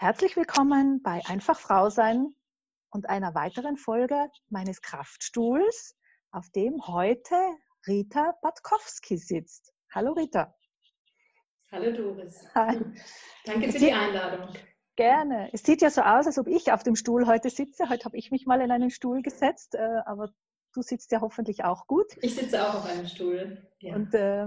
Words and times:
Herzlich 0.00 0.36
willkommen 0.36 1.02
bei 1.02 1.20
Einfach 1.26 1.58
Frau 1.58 1.90
sein 1.90 2.32
und 2.90 3.08
einer 3.08 3.34
weiteren 3.34 3.76
Folge 3.76 4.30
meines 4.48 4.80
Kraftstuhls, 4.80 5.96
auf 6.30 6.48
dem 6.50 6.86
heute 6.86 7.34
Rita 7.84 8.32
Batkowski 8.40 9.16
sitzt. 9.16 9.72
Hallo 9.92 10.12
Rita. 10.12 10.54
Hallo 11.72 11.90
Doris. 11.90 12.46
Hi. 12.54 12.78
Danke 13.44 13.72
für 13.72 13.78
die 13.80 13.92
Einladung. 13.92 14.54
Gerne. 14.94 15.50
Es 15.52 15.64
sieht 15.64 15.82
ja 15.82 15.90
so 15.90 16.02
aus, 16.02 16.26
als 16.26 16.38
ob 16.38 16.46
ich 16.46 16.70
auf 16.70 16.84
dem 16.84 16.94
Stuhl 16.94 17.26
heute 17.26 17.50
sitze. 17.50 17.88
Heute 17.88 18.04
habe 18.04 18.16
ich 18.16 18.30
mich 18.30 18.46
mal 18.46 18.60
in 18.60 18.70
einen 18.70 18.90
Stuhl 18.90 19.20
gesetzt, 19.20 19.74
äh, 19.74 20.02
aber 20.06 20.30
du 20.74 20.82
sitzt 20.82 21.10
ja 21.10 21.20
hoffentlich 21.22 21.64
auch 21.64 21.88
gut. 21.88 22.06
Ich 22.22 22.36
sitze 22.36 22.64
auch 22.64 22.76
auf 22.76 22.86
einem 22.86 23.08
Stuhl. 23.08 23.68
Ja. 23.80 23.96
Und 23.96 24.14
äh, 24.14 24.46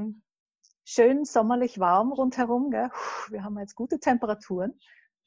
schön 0.85 1.25
sommerlich 1.25 1.77
warm 1.77 2.13
rundherum. 2.13 2.71
Gell? 2.71 2.89
Wir 3.27 3.43
haben 3.43 3.59
jetzt 3.59 3.75
gute 3.75 3.99
Temperaturen. 3.99 4.79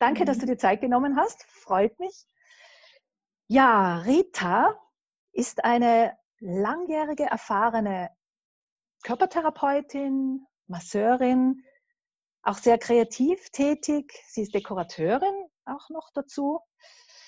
Danke, 0.05 0.27
dass 0.27 0.36
du 0.36 0.45
dir 0.45 0.59
Zeit 0.59 0.82
genommen 0.82 1.16
hast. 1.16 1.45
Freut 1.45 1.98
mich. 1.98 2.26
Ja, 3.46 4.00
Rita 4.00 4.79
ist 5.32 5.64
eine 5.64 6.13
langjährige, 6.40 7.25
erfahrene 7.25 8.11
Körpertherapeutin, 9.03 10.46
Masseurin, 10.67 11.64
auch 12.43 12.58
sehr 12.58 12.77
kreativ 12.77 13.49
tätig. 13.49 14.13
Sie 14.27 14.43
ist 14.43 14.53
Dekorateurin 14.53 15.46
auch 15.64 15.89
noch 15.89 16.11
dazu. 16.13 16.61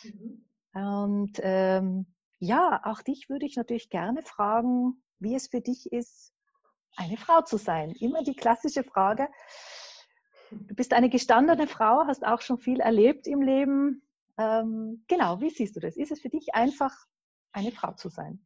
Mhm. 0.03 0.47
Und 0.75 1.41
ähm, 1.43 2.15
ja, 2.41 2.83
auch 2.85 3.01
dich 3.01 3.31
würde 3.31 3.47
ich 3.47 3.57
natürlich 3.57 3.89
gerne 3.89 4.21
fragen, 4.21 5.03
wie 5.19 5.35
es 5.35 5.49
für 5.49 5.63
dich 5.63 5.91
ist, 5.93 6.31
eine 6.95 7.17
Frau 7.17 7.41
zu 7.41 7.57
sein. 7.57 7.93
Immer 7.93 8.23
die 8.23 8.37
klassische 8.37 8.85
Frage. 8.85 9.31
Du 10.51 10.75
bist 10.75 10.93
eine 10.93 11.11
gestandene 11.11 11.67
Frau, 11.67 12.07
hast 12.07 12.25
auch 12.25 12.41
schon 12.41 12.59
viel 12.59 12.81
erlebt 12.81 13.27
im 13.27 13.43
Leben. 13.43 14.03
Ähm, 14.39 15.05
genau, 15.09 15.41
wie 15.41 15.51
siehst 15.51 15.77
du 15.77 15.81
das? 15.81 15.97
Ist 15.97 16.13
es 16.13 16.21
für 16.21 16.29
dich 16.29 16.55
einfach, 16.55 16.93
eine 17.53 17.73
Frau 17.73 17.93
zu 17.93 18.09
sein? 18.09 18.45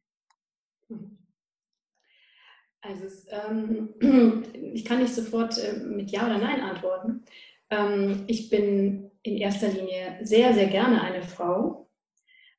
Also 2.81 3.05
es, 3.05 3.27
ähm, 3.29 3.93
ich 4.73 4.85
kann 4.85 4.99
nicht 4.99 5.13
sofort 5.13 5.57
äh, 5.57 5.77
mit 5.79 6.11
Ja 6.11 6.25
oder 6.25 6.37
Nein 6.37 6.61
antworten. 6.61 7.23
Ähm, 7.69 8.23
ich 8.27 8.49
bin 8.49 9.11
in 9.23 9.37
erster 9.37 9.67
Linie 9.67 10.19
sehr, 10.23 10.53
sehr 10.53 10.67
gerne 10.67 11.01
eine 11.01 11.21
Frau. 11.21 11.89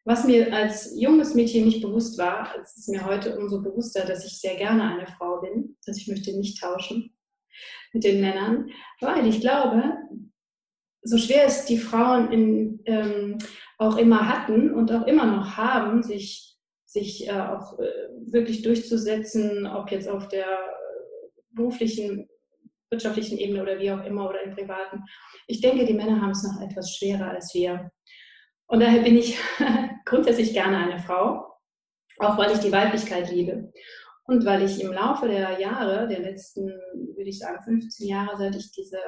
Was 0.05 0.25
mir 0.25 0.53
als 0.53 0.99
junges 1.01 1.34
Mädchen 1.34 1.65
nicht 1.65 1.81
bewusst 1.81 2.19
war, 2.19 2.55
es 2.61 2.77
ist 2.77 2.89
mir 2.89 3.05
heute 3.06 3.39
umso 3.39 3.62
bewusster, 3.62 4.05
dass 4.05 4.27
ich 4.27 4.41
sehr 4.41 4.56
gerne 4.56 4.83
eine 4.83 5.06
Frau 5.06 5.41
bin, 5.41 5.77
dass 5.87 5.97
ich 5.97 6.09
möchte 6.09 6.37
nicht 6.37 6.61
tauschen 6.61 7.15
mit 7.92 8.05
den 8.05 8.20
Männern, 8.20 8.70
weil 9.00 9.27
ich 9.27 9.41
glaube, 9.41 9.97
so 11.03 11.19
schwer 11.19 11.47
es 11.47 11.64
die 11.64 11.78
Frauen 11.78 12.33
in, 12.33 12.81
ähm, 12.86 13.39
auch 13.78 13.97
immer 13.97 14.28
hatten 14.28 14.72
und 14.72 14.92
auch 14.92 15.06
immer 15.06 15.27
noch 15.27 15.56
haben, 15.56 16.03
sich, 16.03 16.56
sich 16.84 17.28
äh, 17.28 17.33
auch 17.33 17.78
äh, 17.78 17.91
wirklich 18.27 18.62
durchzusetzen, 18.62 19.67
ob 19.67 19.91
jetzt 19.91 20.09
auf 20.09 20.28
der 20.28 20.47
beruflichen, 21.50 22.28
wirtschaftlichen 22.91 23.39
Ebene 23.39 23.62
oder 23.62 23.78
wie 23.78 23.91
auch 23.91 24.05
immer 24.05 24.28
oder 24.28 24.42
im 24.42 24.55
privaten. 24.55 25.05
Ich 25.47 25.61
denke, 25.61 25.84
die 25.84 25.94
Männer 25.94 26.20
haben 26.20 26.31
es 26.31 26.44
noch 26.44 26.61
etwas 26.61 26.94
schwerer 26.97 27.31
als 27.31 27.53
wir. 27.55 27.91
Und 28.66 28.81
daher 28.81 29.03
bin 29.03 29.16
ich 29.16 29.39
grundsätzlich 30.05 30.53
gerne 30.53 30.78
eine 30.78 30.98
Frau, 30.98 31.53
auch 32.19 32.39
weil 32.39 32.53
ich 32.53 32.59
die 32.59 32.72
Weiblichkeit 32.72 33.31
liebe. 33.31 33.72
Und 34.25 34.45
weil 34.47 34.62
ich 34.62 34.81
im 34.81 34.92
Laufe 34.92 35.27
der 35.27 35.59
Jahre, 35.61 36.06
der 36.06 36.20
letzten, 36.20 36.67
würde 36.67 37.28
ich 37.28 37.39
sagen, 37.39 37.62
15 37.62 38.09
Jahre, 38.09 38.37
seit 38.37 38.55
ich 38.55 38.70
diese 38.73 39.01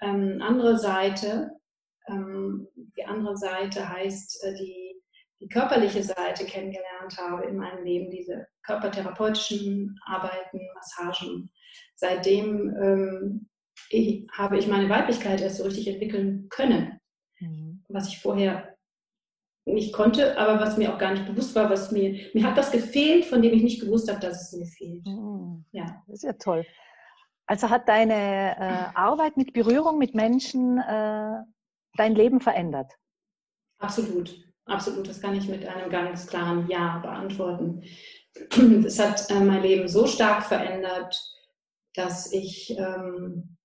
ähm, 0.00 0.42
andere 0.42 0.78
Seite, 0.78 1.52
ähm, 2.08 2.68
die 2.74 3.04
andere 3.04 3.36
Seite 3.36 3.88
heißt 3.88 4.44
äh, 4.44 4.54
die, 4.54 5.00
die 5.40 5.48
körperliche 5.48 6.02
Seite 6.02 6.44
kennengelernt 6.44 7.16
habe 7.16 7.44
in 7.46 7.56
meinem 7.56 7.84
Leben, 7.84 8.10
diese 8.10 8.46
körpertherapeutischen 8.64 9.98
Arbeiten, 10.04 10.60
Massagen. 10.74 11.50
Seitdem 11.94 12.74
ähm, 12.76 13.48
ich, 13.90 14.26
habe 14.32 14.58
ich 14.58 14.66
meine 14.66 14.88
Weiblichkeit 14.88 15.40
erst 15.40 15.58
so 15.58 15.64
richtig 15.64 15.88
entwickeln 15.88 16.48
können, 16.50 16.98
mhm. 17.40 17.84
was 17.88 18.08
ich 18.08 18.20
vorher 18.20 18.73
nicht 19.66 19.92
konnte, 19.92 20.36
aber 20.38 20.60
was 20.60 20.76
mir 20.76 20.92
auch 20.92 20.98
gar 20.98 21.12
nicht 21.12 21.26
bewusst 21.26 21.54
war, 21.54 21.70
was 21.70 21.90
mir, 21.90 22.20
mir 22.34 22.44
hat 22.44 22.58
das 22.58 22.70
gefehlt, 22.70 23.24
von 23.24 23.40
dem 23.40 23.54
ich 23.54 23.62
nicht 23.62 23.80
gewusst 23.80 24.10
habe, 24.10 24.20
dass 24.20 24.52
es 24.52 24.58
mir 24.58 24.66
fehlt. 24.66 25.06
Mhm. 25.06 25.64
Ja. 25.72 26.02
Das 26.06 26.16
ist 26.16 26.24
ja 26.24 26.34
toll. 26.34 26.66
Also 27.46 27.70
hat 27.70 27.88
deine 27.88 28.56
äh, 28.58 28.96
Arbeit 28.96 29.36
mit 29.36 29.52
Berührung 29.52 29.98
mit 29.98 30.14
Menschen 30.14 30.78
äh, 30.78 31.42
dein 31.96 32.14
Leben 32.14 32.40
verändert? 32.40 32.92
Absolut, 33.78 34.34
absolut. 34.66 35.08
Das 35.08 35.20
kann 35.20 35.34
ich 35.34 35.48
mit 35.48 35.66
einem 35.66 35.90
ganz 35.90 36.26
klaren 36.26 36.66
Ja 36.68 36.98
beantworten. 36.98 37.82
Es 38.86 38.98
hat 38.98 39.30
äh, 39.30 39.40
mein 39.40 39.62
Leben 39.62 39.88
so 39.88 40.06
stark 40.06 40.42
verändert, 40.44 41.16
dass 41.94 42.32
ich, 42.32 42.76
ähm, 42.76 43.56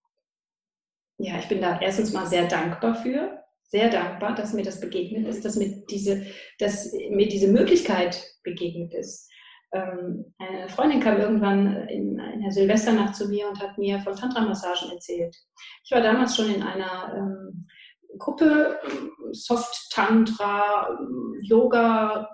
ja, 1.18 1.40
ich 1.40 1.48
bin 1.48 1.62
da 1.62 1.80
erstens 1.80 2.14
mal 2.14 2.28
sehr 2.28 2.48
dankbar 2.48 2.96
für, 2.96 3.39
sehr 3.70 3.90
dankbar, 3.90 4.36
dass 4.36 4.54
mir 4.54 4.64
das 4.64 4.80
begegnet 4.80 5.28
ist, 5.28 5.46
dass 5.46 5.56
mir 5.56 5.84
diese, 5.90 6.26
dass 6.58 6.92
mir 7.12 7.28
diese 7.28 7.48
Möglichkeit 7.48 8.22
begegnet 8.44 8.94
ist. 8.94 9.30
Ähm, 9.72 10.34
eine 10.40 10.68
Freundin 10.70 11.00
kam 11.00 11.18
irgendwann 11.18 11.88
in, 11.88 12.18
in 12.18 12.42
der 12.42 12.52
Silvesternacht 12.52 13.16
zu 13.16 13.30
mir 13.30 13.48
und 13.48 13.60
hat 13.62 13.78
mir 13.78 14.00
von 14.00 14.16
Tantra-Massagen 14.16 14.92
erzählt. 14.92 15.36
Ich 15.86 15.92
war 15.92 16.02
damals 16.02 16.36
schon 16.36 16.54
in 16.54 16.64
einer 16.64 17.14
ähm, 17.16 17.68
Gruppe, 18.18 18.80
Soft 19.32 19.90
Tantra, 19.92 20.98
Yoga, 21.44 22.28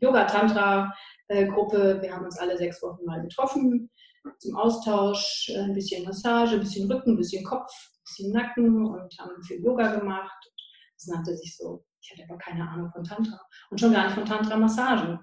Yoga 0.00 0.24
Tantra 0.26 0.92
äh, 1.28 1.46
Gruppe. 1.46 1.98
Wir 2.02 2.14
haben 2.14 2.26
uns 2.26 2.38
alle 2.38 2.58
sechs 2.58 2.82
Wochen 2.82 3.06
mal 3.06 3.22
getroffen 3.22 3.90
zum 4.38 4.56
Austausch, 4.56 5.50
ein 5.56 5.72
bisschen 5.72 6.04
Massage, 6.04 6.54
ein 6.54 6.60
bisschen 6.60 6.90
Rücken, 6.90 7.12
ein 7.12 7.16
bisschen 7.16 7.44
Kopf, 7.44 7.72
ein 7.72 8.04
bisschen 8.04 8.32
Nacken 8.32 8.86
und 8.86 9.18
haben 9.18 9.42
viel 9.42 9.64
Yoga 9.64 9.96
gemacht 9.96 10.51
nannte 11.06 11.36
sich 11.36 11.56
so. 11.56 11.84
Ich 12.00 12.10
hatte 12.10 12.24
aber 12.28 12.38
keine 12.38 12.68
Ahnung 12.68 12.90
von 12.90 13.04
Tantra 13.04 13.40
und 13.70 13.78
schon 13.78 13.92
gar 13.92 14.04
nicht 14.06 14.14
von 14.14 14.24
Tantra-Massagen. 14.24 15.20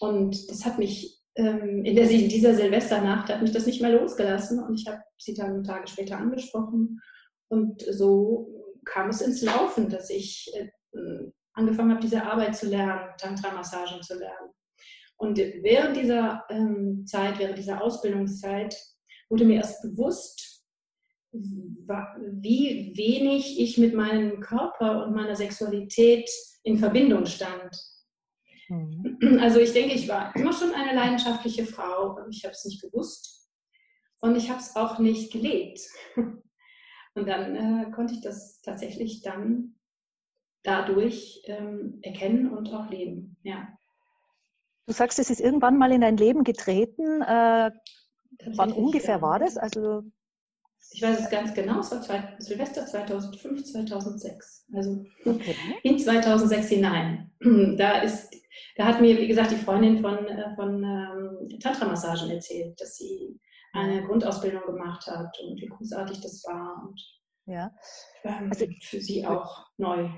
Und 0.00 0.50
das 0.50 0.64
hat 0.64 0.78
mich 0.78 1.22
ähm, 1.36 1.84
in, 1.84 1.96
der, 1.96 2.10
in 2.10 2.28
dieser 2.28 2.54
Silvesternacht 2.54 3.28
hat 3.28 3.40
mich 3.40 3.52
das 3.52 3.66
nicht 3.66 3.80
mehr 3.80 3.92
losgelassen 3.92 4.62
und 4.62 4.74
ich 4.74 4.86
habe 4.86 5.02
sie 5.18 5.34
dann 5.34 5.64
Tage 5.64 5.88
später 5.88 6.18
angesprochen 6.18 7.00
und 7.48 7.82
so 7.82 8.62
kam 8.84 9.08
es 9.08 9.20
ins 9.20 9.42
Laufen, 9.42 9.88
dass 9.88 10.10
ich 10.10 10.52
äh, 10.54 10.68
angefangen 11.54 11.90
habe, 11.90 12.00
diese 12.00 12.24
Arbeit 12.24 12.56
zu 12.56 12.68
lernen, 12.68 13.10
Tantra-Massagen 13.18 14.02
zu 14.02 14.18
lernen. 14.18 14.50
Und 15.16 15.38
während 15.38 15.96
dieser 15.96 16.44
ähm, 16.50 17.04
Zeit, 17.06 17.38
während 17.38 17.56
dieser 17.56 17.82
Ausbildungszeit, 17.82 18.76
wurde 19.28 19.44
mir 19.44 19.56
erst 19.56 19.82
bewusst, 19.82 20.51
wie 21.32 22.92
wenig 22.96 23.58
ich 23.58 23.78
mit 23.78 23.94
meinem 23.94 24.40
Körper 24.40 25.04
und 25.04 25.14
meiner 25.14 25.34
Sexualität 25.34 26.28
in 26.62 26.78
Verbindung 26.78 27.26
stand. 27.26 27.74
Mhm. 28.68 29.38
Also 29.40 29.60
ich 29.60 29.72
denke, 29.72 29.94
ich 29.94 30.08
war 30.08 30.34
immer 30.36 30.52
schon 30.52 30.72
eine 30.72 30.94
leidenschaftliche 30.94 31.64
Frau, 31.64 32.18
ich 32.30 32.44
habe 32.44 32.52
es 32.52 32.64
nicht 32.64 32.82
gewusst 32.82 33.48
und 34.20 34.36
ich 34.36 34.50
habe 34.50 34.60
es 34.60 34.76
auch 34.76 34.98
nicht 34.98 35.32
gelebt. 35.32 35.80
Und 37.14 37.28
dann 37.28 37.56
äh, 37.56 37.90
konnte 37.90 38.14
ich 38.14 38.22
das 38.22 38.62
tatsächlich 38.62 39.20
dann 39.20 39.74
dadurch 40.62 41.42
ähm, 41.44 41.98
erkennen 42.02 42.50
und 42.50 42.72
auch 42.72 42.88
leben. 42.88 43.36
Ja. 43.42 43.68
Du 44.86 44.94
sagst, 44.94 45.18
es 45.18 45.28
ist 45.28 45.40
irgendwann 45.40 45.76
mal 45.76 45.92
in 45.92 46.00
dein 46.00 46.16
Leben 46.16 46.42
getreten. 46.42 47.20
Äh, 47.22 47.70
wann 48.54 48.72
ungefähr 48.72 49.20
war 49.20 49.38
das? 49.38 49.58
Also 49.58 50.04
ich 50.92 51.02
weiß 51.02 51.20
es 51.20 51.30
ganz 51.30 51.54
genau, 51.54 51.80
es 51.80 51.90
war 51.90 52.00
zwei, 52.02 52.34
Silvester 52.38 52.86
2005, 52.86 53.64
2006. 53.64 54.66
Also 54.74 55.04
okay. 55.24 55.54
in 55.82 55.98
2006 55.98 56.68
hinein. 56.68 57.30
Da, 57.76 58.02
ist, 58.02 58.32
da 58.76 58.84
hat 58.84 59.00
mir, 59.00 59.18
wie 59.18 59.26
gesagt, 59.26 59.50
die 59.50 59.56
Freundin 59.56 59.98
von, 59.98 60.26
äh, 60.26 60.54
von 60.54 60.82
ähm, 60.82 61.58
Tantra-Massagen 61.58 62.30
erzählt, 62.30 62.80
dass 62.80 62.96
sie 62.96 63.40
eine 63.72 64.06
Grundausbildung 64.06 64.64
gemacht 64.66 65.06
hat 65.06 65.34
und 65.42 65.60
wie 65.60 65.66
großartig 65.66 66.20
das 66.20 66.44
war. 66.44 66.86
Und 66.86 67.00
ja. 67.46 67.72
Ähm, 68.22 68.50
also, 68.50 68.66
für 68.80 69.00
sie 69.00 69.26
auch 69.26 69.66
neu. 69.76 70.08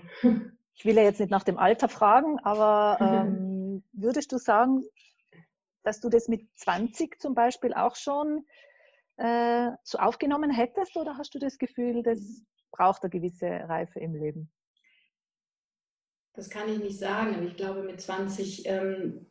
Ich 0.75 0.85
will 0.85 0.97
ja 0.97 1.03
jetzt 1.03 1.21
nicht 1.21 1.31
nach 1.31 1.44
dem 1.44 1.56
Alter 1.56 1.88
fragen, 1.88 2.38
aber 2.41 2.99
ähm, 3.00 3.82
würdest 3.93 4.32
du 4.32 4.38
sagen, 4.38 4.85
dass 5.82 6.00
du 6.00 6.09
das 6.09 6.29
mit 6.29 6.49
20 6.56 7.21
zum 7.21 7.35
Beispiel 7.35 7.73
auch 7.73 7.97
schon 7.97 8.44
äh, 9.16 9.70
so 9.82 9.99
aufgenommen 9.99 10.50
hättest 10.50 10.96
oder 10.96 11.16
hast 11.16 11.34
du 11.34 11.38
das 11.38 11.58
Gefühl, 11.58 12.02
das 12.02 12.43
braucht 12.72 13.02
eine 13.02 13.11
gewisse 13.11 13.46
Reife 13.46 14.00
im 14.00 14.14
Leben? 14.14 14.50
Das 16.34 16.50
kann 16.50 16.69
ich 16.69 16.78
nicht 16.78 16.99
sagen, 16.99 17.46
ich 17.46 17.56
glaube, 17.56 17.82
mit 17.82 18.00
20 18.00 18.66
ähm, 18.66 19.26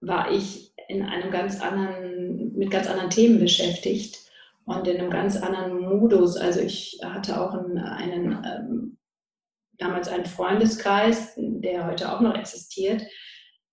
war 0.00 0.32
ich 0.32 0.74
in 0.88 1.04
einem 1.04 1.30
ganz 1.30 1.60
anderen, 1.60 2.56
mit 2.56 2.70
ganz 2.70 2.88
anderen 2.88 3.10
Themen 3.10 3.38
beschäftigt 3.38 4.18
und 4.64 4.88
in 4.88 4.98
einem 4.98 5.10
ganz 5.10 5.36
anderen 5.36 5.80
Modus. 5.80 6.36
Also 6.36 6.60
ich 6.60 6.98
hatte 7.04 7.40
auch 7.40 7.54
einen, 7.54 7.78
einen 7.78 8.44
ähm, 8.44 8.98
damals 9.78 10.08
einen 10.08 10.26
Freundeskreis, 10.26 11.34
der 11.36 11.86
heute 11.86 12.12
auch 12.12 12.20
noch 12.20 12.34
existiert. 12.34 13.02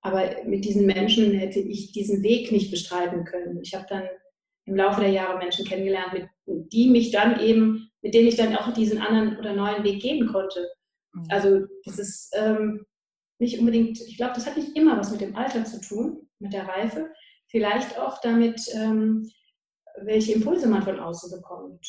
Aber 0.01 0.43
mit 0.45 0.63
diesen 0.63 0.85
Menschen 0.85 1.33
hätte 1.33 1.59
ich 1.59 1.91
diesen 1.91 2.23
Weg 2.23 2.51
nicht 2.51 2.71
bestreiten 2.71 3.25
können. 3.25 3.59
Ich 3.61 3.73
habe 3.73 3.85
dann 3.89 4.03
im 4.67 4.75
Laufe 4.75 5.01
der 5.01 5.09
Jahre 5.09 5.37
Menschen 5.37 5.65
kennengelernt, 5.65 6.13
mit, 6.13 6.29
die 6.45 6.89
mich 6.89 7.11
dann 7.11 7.39
eben, 7.39 7.89
mit 8.01 8.13
denen 8.13 8.27
ich 8.27 8.35
dann 8.35 8.55
auch 8.55 8.73
diesen 8.73 8.99
anderen 8.99 9.37
oder 9.37 9.53
neuen 9.53 9.83
Weg 9.83 10.01
gehen 10.01 10.27
konnte. 10.27 10.69
Mhm. 11.13 11.25
Also 11.29 11.65
das 11.85 11.97
ist 11.97 12.35
ähm, 12.37 12.85
nicht 13.39 13.59
unbedingt, 13.59 13.99
ich 14.01 14.17
glaube, 14.17 14.33
das 14.35 14.45
hat 14.45 14.57
nicht 14.57 14.75
immer 14.75 14.97
was 14.97 15.11
mit 15.11 15.21
dem 15.21 15.35
Alter 15.35 15.63
zu 15.63 15.79
tun, 15.81 16.27
mit 16.39 16.53
der 16.53 16.67
Reife. 16.67 17.11
Vielleicht 17.47 17.97
auch 17.97 18.19
damit, 18.21 18.61
ähm, 18.73 19.29
welche 20.01 20.33
Impulse 20.33 20.67
man 20.67 20.83
von 20.83 20.99
außen 20.99 21.31
bekommt. 21.31 21.87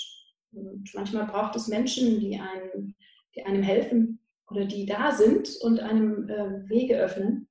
Und 0.53 0.89
manchmal 0.95 1.27
braucht 1.27 1.57
es 1.57 1.69
Menschen, 1.69 2.21
die 2.21 2.39
einem, 2.39 2.95
die 3.35 3.43
einem 3.45 3.63
helfen 3.63 4.21
oder 4.51 4.65
die 4.65 4.87
da 4.87 5.11
sind 5.13 5.51
und 5.63 5.81
einem 5.81 6.29
äh, 6.29 6.69
Wege 6.69 6.97
öffnen, 6.97 7.49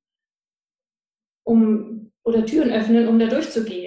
um, 1.43 2.11
oder 2.23 2.45
Türen 2.45 2.71
öffnen, 2.71 3.07
um 3.07 3.19
da 3.19 3.27
durchzugehen. 3.27 3.86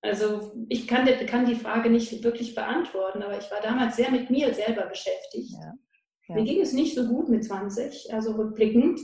Also 0.00 0.52
ich 0.68 0.86
kann, 0.86 1.06
kann 1.26 1.46
die 1.46 1.56
Frage 1.56 1.90
nicht 1.90 2.22
wirklich 2.22 2.54
beantworten, 2.54 3.22
aber 3.22 3.36
ich 3.38 3.50
war 3.50 3.60
damals 3.60 3.96
sehr 3.96 4.10
mit 4.10 4.30
mir 4.30 4.54
selber 4.54 4.86
beschäftigt. 4.86 5.50
Ja. 5.52 5.74
Ja. 6.28 6.34
Mir 6.34 6.44
ging 6.44 6.60
es 6.60 6.72
nicht 6.72 6.94
so 6.94 7.06
gut 7.08 7.28
mit 7.28 7.44
20, 7.44 8.12
also 8.12 8.32
rückblickend. 8.32 9.00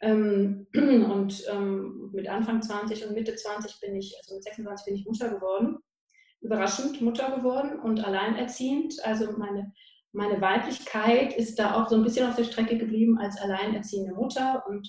Ähm, 0.00 0.66
und 0.74 1.44
ähm, 1.50 2.10
mit 2.12 2.28
Anfang 2.28 2.62
20 2.62 3.06
und 3.06 3.14
Mitte 3.14 3.34
20 3.34 3.80
bin 3.80 3.96
ich, 3.96 4.14
also 4.20 4.34
mit 4.34 4.44
26 4.44 4.84
bin 4.84 4.94
ich 4.96 5.06
Mutter 5.06 5.30
geworden. 5.30 5.78
Überraschend 6.40 7.00
Mutter 7.00 7.34
geworden 7.36 7.80
und 7.80 8.04
alleinerziehend. 8.04 8.94
Also 9.04 9.32
meine, 9.32 9.72
meine 10.12 10.40
Weiblichkeit 10.40 11.36
ist 11.36 11.58
da 11.58 11.74
auch 11.74 11.88
so 11.88 11.96
ein 11.96 12.04
bisschen 12.04 12.28
auf 12.28 12.36
der 12.36 12.44
Strecke 12.44 12.76
geblieben 12.76 13.18
als 13.18 13.40
alleinerziehende 13.40 14.14
Mutter 14.14 14.64
und 14.68 14.88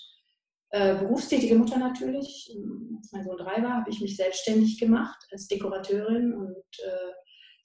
äh, 0.72 0.96
berufstätige 0.96 1.56
Mutter 1.56 1.78
natürlich. 1.78 2.56
Als 2.98 3.12
mein 3.12 3.24
Sohn 3.24 3.38
drei 3.38 3.62
war, 3.64 3.78
habe 3.78 3.90
ich 3.90 4.02
mich 4.02 4.16
selbstständig 4.16 4.80
gemacht 4.80 5.18
als 5.32 5.48
Dekorateurin 5.48 6.34
und 6.34 6.64
äh, 6.84 7.14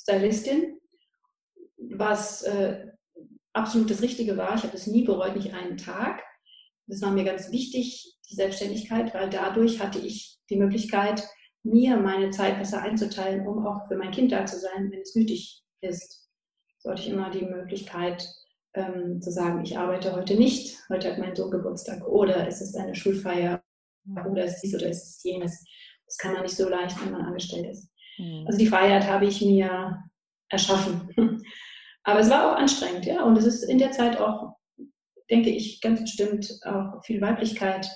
Stylistin, 0.00 0.78
was 1.76 2.42
äh, 2.42 2.86
absolut 3.52 3.90
das 3.90 4.02
Richtige 4.02 4.36
war. 4.36 4.54
Ich 4.54 4.62
habe 4.62 4.76
es 4.76 4.86
nie 4.86 5.04
bereut, 5.04 5.36
nicht 5.36 5.54
einen 5.54 5.76
Tag. 5.76 6.22
Das 6.86 7.02
war 7.02 7.10
mir 7.12 7.24
ganz 7.24 7.50
wichtig, 7.50 8.16
die 8.30 8.34
Selbstständigkeit, 8.34 9.14
weil 9.14 9.30
dadurch 9.30 9.80
hatte 9.80 9.98
ich 9.98 10.38
die 10.50 10.56
Möglichkeit, 10.56 11.26
mir 11.62 11.96
meine 11.96 12.30
Zeit 12.30 12.58
besser 12.58 12.82
einzuteilen, 12.82 13.46
um 13.46 13.66
auch 13.66 13.88
für 13.88 13.96
mein 13.96 14.10
Kind 14.10 14.32
da 14.32 14.44
zu 14.44 14.58
sein, 14.58 14.90
wenn 14.90 15.00
es 15.00 15.14
nötig 15.14 15.62
ist. 15.80 16.28
So 16.78 16.90
hatte 16.90 17.02
ich 17.02 17.08
immer 17.08 17.30
die 17.30 17.44
Möglichkeit 17.44 18.28
ähm, 18.75 19.21
zu 19.21 19.31
sagen, 19.31 19.62
ich 19.65 19.79
arbeite 19.79 20.15
heute 20.15 20.37
nicht, 20.37 20.79
heute 20.88 21.11
hat 21.11 21.19
mein 21.19 21.35
Sohn 21.35 21.50
Geburtstag 21.50 22.06
oder 22.06 22.47
es 22.47 22.61
ist 22.61 22.76
eine 22.76 22.94
Schulfeier 22.94 23.62
oder 24.31 24.44
es 24.44 24.55
ist 24.55 24.62
dies 24.62 24.75
oder 24.75 24.88
es 24.88 25.05
ist 25.05 25.25
jenes. 25.25 25.65
Das 26.06 26.19
kann 26.19 26.35
man 26.35 26.43
nicht 26.43 26.56
so 26.56 26.69
leicht, 26.69 27.03
wenn 27.03 27.12
man 27.12 27.23
angestellt 27.23 27.67
ist. 27.67 27.88
Mhm. 28.19 28.44
Also 28.47 28.59
die 28.59 28.67
Freiheit 28.67 29.06
habe 29.09 29.26
ich 29.26 29.41
mir 29.41 30.03
erschaffen. 30.49 31.09
Aber 32.03 32.21
es 32.21 32.29
war 32.29 32.53
auch 32.53 32.56
anstrengend, 32.56 33.06
ja. 33.06 33.25
Und 33.25 33.38
es 33.38 33.47
ist 33.47 33.62
in 33.62 33.79
der 33.79 33.93
Zeit 33.93 34.21
auch 34.21 34.55
denke 35.31 35.50
ich, 35.50 35.81
ganz 35.81 36.00
bestimmt 36.00 36.59
auch 36.65 37.03
viel 37.05 37.21
Weiblichkeit 37.21 37.88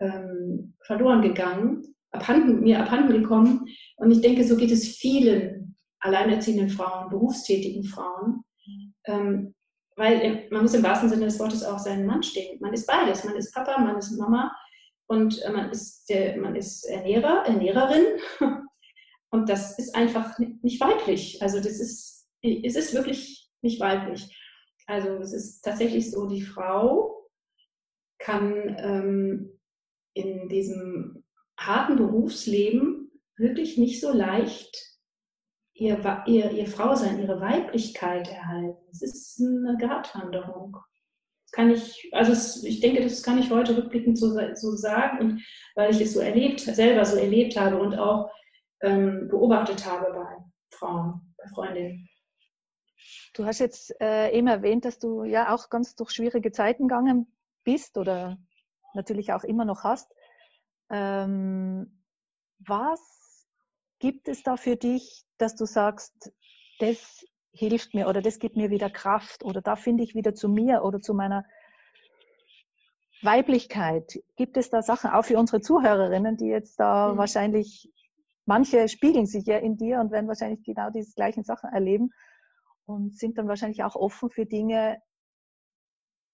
ähm, 0.00 0.74
verloren 0.84 1.22
gegangen, 1.22 1.94
abhanden, 2.10 2.60
mir 2.60 2.80
abhanden 2.80 3.20
gekommen. 3.20 3.66
Und 3.96 4.10
ich 4.10 4.20
denke, 4.20 4.44
so 4.44 4.56
geht 4.56 4.70
es 4.70 4.96
vielen 4.96 5.76
alleinerziehenden 6.00 6.70
Frauen, 6.70 7.10
berufstätigen 7.10 7.84
Frauen. 7.84 8.44
Ähm, 9.06 9.54
weil 9.98 10.48
man 10.50 10.62
muss 10.62 10.74
im 10.74 10.82
wahrsten 10.82 11.08
Sinne 11.08 11.26
des 11.26 11.38
Wortes 11.38 11.64
auch 11.64 11.78
seinen 11.78 12.06
Mann 12.06 12.22
stehen. 12.22 12.58
Man 12.60 12.72
ist 12.72 12.86
beides. 12.86 13.24
Man 13.24 13.36
ist 13.36 13.52
Papa, 13.52 13.78
man 13.78 13.98
ist 13.98 14.12
Mama 14.12 14.56
und 15.06 15.42
äh, 15.42 15.50
man 15.50 15.70
ist, 15.70 16.10
man 16.38 16.54
ist 16.56 16.84
Ernährer, 16.84 17.44
Ernährerin. 17.46 18.04
Und 19.30 19.50
das 19.50 19.78
ist 19.78 19.94
einfach 19.94 20.38
nicht 20.38 20.80
weiblich. 20.80 21.42
Also 21.42 21.58
das 21.58 21.80
ist, 21.80 22.28
es 22.40 22.76
ist 22.76 22.94
wirklich 22.94 23.50
nicht 23.60 23.78
weiblich. 23.80 24.34
Also 24.86 25.08
es 25.18 25.34
ist 25.34 25.60
tatsächlich 25.60 26.10
so, 26.10 26.26
die 26.26 26.40
Frau 26.40 27.28
kann 28.18 28.76
ähm, 28.78 29.60
in 30.14 30.48
diesem 30.48 31.24
harten 31.58 31.96
Berufsleben 31.96 33.10
wirklich 33.36 33.76
nicht 33.76 34.00
so 34.00 34.12
leicht 34.12 34.97
ihr, 35.78 36.22
ihr, 36.26 36.50
ihr 36.50 36.66
Frausein, 36.66 37.20
ihre 37.20 37.40
Weiblichkeit 37.40 38.28
erhalten. 38.28 38.76
Es 38.90 39.02
ist 39.02 39.40
eine 39.40 39.76
Gratwanderung. 39.78 40.76
kann 41.52 41.70
ich, 41.70 42.10
also 42.12 42.32
es, 42.32 42.64
ich 42.64 42.80
denke, 42.80 43.02
das 43.02 43.22
kann 43.22 43.38
ich 43.38 43.50
heute 43.50 43.76
rückblickend 43.76 44.18
so, 44.18 44.36
so 44.54 44.72
sagen, 44.72 45.18
und 45.20 45.42
weil 45.76 45.90
ich 45.90 46.00
es 46.00 46.14
so 46.14 46.20
erlebt, 46.20 46.60
selber 46.60 47.04
so 47.04 47.16
erlebt 47.16 47.58
habe 47.58 47.78
und 47.78 47.96
auch 47.96 48.30
ähm, 48.82 49.28
beobachtet 49.28 49.86
habe 49.86 50.12
bei 50.12 50.76
Frauen, 50.76 51.34
bei 51.36 51.48
Freundinnen. 51.54 52.08
Du 53.34 53.44
hast 53.44 53.60
jetzt 53.60 53.94
äh, 54.00 54.36
eben 54.36 54.48
erwähnt, 54.48 54.84
dass 54.84 54.98
du 54.98 55.22
ja 55.22 55.54
auch 55.54 55.70
ganz 55.70 55.94
durch 55.94 56.10
schwierige 56.10 56.50
Zeiten 56.50 56.88
gegangen 56.88 57.32
bist 57.62 57.96
oder 57.96 58.36
natürlich 58.94 59.32
auch 59.32 59.44
immer 59.44 59.64
noch 59.64 59.84
hast. 59.84 60.12
Ähm, 60.90 62.02
was 62.58 63.17
gibt 63.98 64.28
es 64.28 64.42
da 64.42 64.56
für 64.56 64.76
dich, 64.76 65.24
dass 65.38 65.56
du 65.56 65.64
sagst, 65.64 66.32
das 66.78 67.24
hilft 67.52 67.94
mir 67.94 68.08
oder 68.08 68.22
das 68.22 68.38
gibt 68.38 68.56
mir 68.56 68.70
wieder 68.70 68.90
Kraft 68.90 69.44
oder 69.44 69.60
da 69.60 69.76
finde 69.76 70.04
ich 70.04 70.14
wieder 70.14 70.34
zu 70.34 70.48
mir 70.48 70.84
oder 70.84 71.00
zu 71.00 71.14
meiner 71.14 71.44
Weiblichkeit? 73.22 74.20
Gibt 74.36 74.56
es 74.56 74.70
da 74.70 74.82
Sachen, 74.82 75.10
auch 75.10 75.24
für 75.24 75.38
unsere 75.38 75.60
Zuhörerinnen, 75.60 76.36
die 76.36 76.46
jetzt 76.46 76.78
da 76.78 77.12
mhm. 77.12 77.18
wahrscheinlich, 77.18 77.92
manche 78.46 78.88
spiegeln 78.88 79.26
sich 79.26 79.46
ja 79.46 79.58
in 79.58 79.76
dir 79.76 80.00
und 80.00 80.12
werden 80.12 80.28
wahrscheinlich 80.28 80.62
genau 80.64 80.90
diese 80.90 81.14
gleichen 81.14 81.42
Sachen 81.42 81.70
erleben 81.70 82.10
und 82.86 83.18
sind 83.18 83.38
dann 83.38 83.48
wahrscheinlich 83.48 83.82
auch 83.82 83.96
offen 83.96 84.30
für 84.30 84.46
Dinge. 84.46 85.02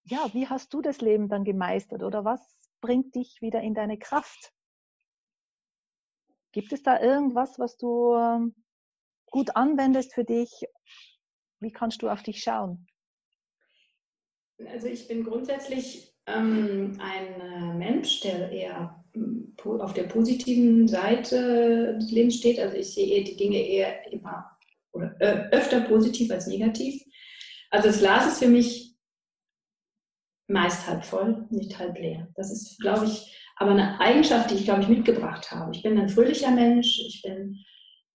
Ja, 0.05 0.27
wie 0.33 0.47
hast 0.47 0.75
du 0.75 0.83
das 0.83 1.01
Leben 1.01 1.29
dann 1.29 1.45
gemeistert 1.45 2.03
oder 2.03 2.25
was 2.25 2.41
bringt 2.81 3.15
dich 3.15 3.39
wieder 3.41 3.63
in 3.63 3.73
deine 3.73 3.99
Kraft? 3.99 4.53
Gibt 6.55 6.73
es 6.73 6.85
da 6.85 7.01
irgendwas, 7.03 7.59
was 7.59 7.77
du 7.77 8.15
ähm, 8.15 8.55
gut 9.27 9.57
anwendest 9.57 10.15
für 10.15 10.23
dich? 10.23 10.65
Wie 11.59 11.73
kannst 11.73 12.01
du 12.01 12.09
auf 12.09 12.23
dich 12.23 12.45
schauen? 12.45 12.87
Also 14.69 14.87
ich 14.87 15.09
bin 15.09 15.25
grundsätzlich 15.25 16.15
ähm, 16.27 16.97
ein 17.01 17.41
äh, 17.41 17.75
Mensch, 17.75 18.21
der 18.21 18.53
eher 18.53 19.05
hm, 19.15 19.57
auf 19.65 19.95
der 19.95 20.05
positiven 20.05 20.87
Seite 20.87 21.99
des 21.99 22.13
Lebens 22.13 22.37
steht. 22.37 22.61
Also 22.61 22.77
ich 22.77 22.95
sehe 22.95 23.25
die 23.25 23.37
Dinge 23.37 23.59
eher 23.59 24.13
immer 24.13 24.49
oder 24.93 25.17
äh, 25.21 25.49
öfter 25.51 25.81
positiv 25.81 26.31
als 26.31 26.47
negativ. 26.47 27.03
Also 27.71 27.89
das 27.89 27.99
Glas 27.99 28.29
ist 28.29 28.39
für 28.39 28.49
mich 28.49 28.95
meist 30.47 30.87
halb 30.87 31.05
voll, 31.05 31.49
nicht 31.51 31.77
halb 31.81 31.99
leer. 31.99 32.29
Das 32.37 32.53
ist, 32.53 32.79
glaube 32.79 33.07
ich, 33.07 33.44
aber 33.57 33.71
eine 33.73 34.01
Eigenschaft, 34.01 34.51
die 34.51 34.57
ich, 34.57 34.65
glaube 34.65 34.83
ich, 34.83 34.89
mitgebracht 34.89 35.51
habe. 35.51 35.71
Ich 35.75 35.83
bin 35.83 35.99
ein 35.99 36.09
fröhlicher 36.09 36.51
Mensch, 36.51 36.99
ich 37.07 37.23
bin 37.23 37.57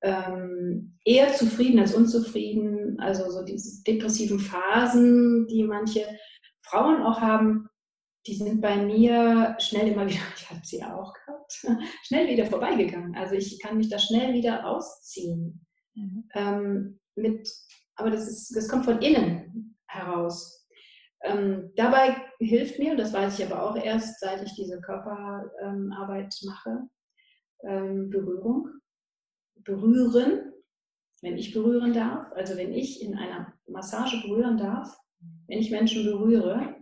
ähm, 0.01 0.97
eher 1.03 1.33
zufrieden 1.33 1.79
als 1.79 1.93
unzufrieden. 1.93 2.99
Also 2.99 3.29
so 3.29 3.43
diese 3.43 3.83
depressiven 3.83 4.39
Phasen, 4.39 5.47
die 5.47 5.63
manche 5.63 6.05
Frauen 6.63 7.01
auch 7.01 7.19
haben, 7.21 7.69
die 8.27 8.35
sind 8.35 8.61
bei 8.61 8.77
mir 8.77 9.55
schnell 9.59 9.89
immer 9.89 10.07
wieder, 10.07 10.21
ich 10.35 10.49
habe 10.49 10.61
sie 10.63 10.83
auch 10.83 11.13
gehabt, 11.13 11.53
schnell 12.03 12.27
wieder 12.27 12.45
vorbeigegangen. 12.45 13.15
Also 13.15 13.35
ich 13.35 13.59
kann 13.61 13.77
mich 13.77 13.89
da 13.89 13.99
schnell 13.99 14.33
wieder 14.33 14.65
ausziehen. 14.65 15.65
Mhm. 15.95 16.29
Ähm, 16.33 16.99
mit, 17.15 17.49
aber 17.95 18.11
das, 18.11 18.27
ist, 18.27 18.55
das 18.55 18.69
kommt 18.69 18.85
von 18.85 19.01
innen 19.01 19.77
heraus. 19.87 20.58
Ähm, 21.23 21.71
dabei 21.75 22.15
hilft 22.39 22.79
mir, 22.79 22.95
das 22.95 23.13
weiß 23.13 23.37
ich 23.37 23.45
aber 23.45 23.63
auch 23.63 23.75
erst, 23.75 24.19
seit 24.19 24.41
ich 24.43 24.53
diese 24.55 24.79
Körperarbeit 24.79 26.35
ähm, 26.41 26.49
mache, 26.49 26.89
ähm, 27.63 28.09
Berührung. 28.09 28.69
Berühren, 29.55 30.53
wenn 31.21 31.37
ich 31.37 31.53
berühren 31.53 31.93
darf, 31.93 32.31
also 32.33 32.55
wenn 32.55 32.73
ich 32.73 33.01
in 33.01 33.17
einer 33.17 33.53
Massage 33.67 34.21
berühren 34.21 34.57
darf, 34.57 34.97
wenn 35.47 35.59
ich 35.59 35.69
Menschen 35.69 36.05
berühre, 36.05 36.75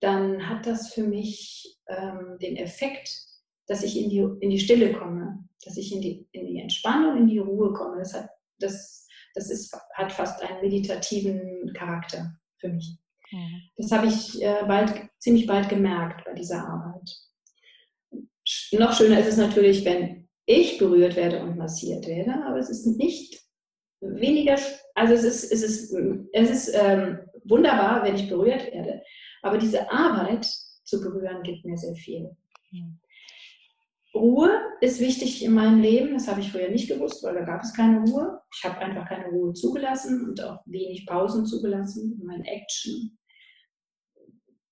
dann 0.00 0.48
hat 0.48 0.66
das 0.66 0.92
für 0.92 1.04
mich 1.04 1.78
ähm, 1.86 2.38
den 2.40 2.56
Effekt, 2.56 3.08
dass 3.66 3.82
ich 3.82 3.96
in 3.96 4.10
die, 4.10 4.26
in 4.40 4.50
die 4.50 4.58
Stille 4.58 4.92
komme, 4.92 5.48
dass 5.64 5.76
ich 5.76 5.94
in 5.94 6.00
die, 6.00 6.28
in 6.32 6.46
die 6.46 6.60
Entspannung, 6.60 7.16
in 7.16 7.28
die 7.28 7.38
Ruhe 7.38 7.72
komme. 7.72 7.98
Das, 7.98 8.14
hat, 8.14 8.28
das, 8.58 9.06
das 9.34 9.50
ist, 9.50 9.76
hat 9.94 10.12
fast 10.12 10.42
einen 10.42 10.60
meditativen 10.60 11.72
Charakter 11.74 12.36
für 12.58 12.68
mich. 12.68 12.98
Mhm. 13.30 13.62
Das 13.76 13.92
habe 13.92 14.06
ich 14.06 14.42
äh, 14.42 14.64
bald, 14.66 14.92
ziemlich 15.18 15.46
bald 15.46 15.68
gemerkt 15.68 16.24
bei 16.24 16.34
dieser 16.34 16.66
Arbeit. 16.66 17.10
Noch 18.72 18.92
schöner 18.92 19.18
ist 19.18 19.28
es 19.28 19.36
natürlich, 19.36 19.84
wenn 19.84 20.28
ich 20.46 20.78
berührt 20.78 21.16
werde 21.16 21.42
und 21.42 21.56
massiert 21.56 22.06
werde, 22.06 22.44
aber 22.46 22.58
es 22.58 22.70
ist 22.70 22.86
nicht 22.86 23.42
weniger, 24.00 24.56
also 24.94 25.14
es 25.14 25.24
ist, 25.24 25.52
es 25.52 25.62
ist, 25.62 25.96
es 26.32 26.50
ist 26.50 26.74
ähm, 26.74 27.18
wunderbar, 27.44 28.04
wenn 28.04 28.14
ich 28.14 28.28
berührt 28.28 28.72
werde. 28.72 29.02
Aber 29.42 29.58
diese 29.58 29.90
Arbeit 29.90 30.44
zu 30.84 31.00
berühren 31.00 31.42
gibt 31.42 31.64
mir 31.64 31.76
sehr 31.76 31.94
viel. 31.94 32.30
Mhm. 32.70 33.00
Ruhe 34.16 34.50
ist 34.80 35.00
wichtig 35.00 35.44
in 35.44 35.52
meinem 35.52 35.80
Leben. 35.80 36.14
Das 36.14 36.28
habe 36.28 36.40
ich 36.40 36.50
früher 36.50 36.68
nicht 36.68 36.88
gewusst, 36.88 37.22
weil 37.22 37.34
da 37.34 37.42
gab 37.42 37.62
es 37.62 37.74
keine 37.74 38.00
Ruhe. 38.00 38.40
Ich 38.54 38.64
habe 38.64 38.78
einfach 38.78 39.08
keine 39.08 39.28
Ruhe 39.28 39.52
zugelassen 39.52 40.28
und 40.28 40.42
auch 40.42 40.60
wenig 40.66 41.06
Pausen 41.06 41.46
zugelassen 41.46 42.18
in 42.20 42.26
meinen 42.26 42.44
Action. 42.44 43.18